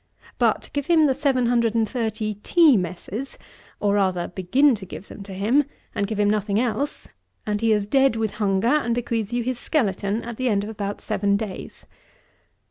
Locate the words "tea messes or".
2.41-3.93